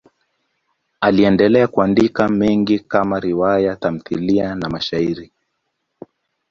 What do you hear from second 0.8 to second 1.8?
Aliendelea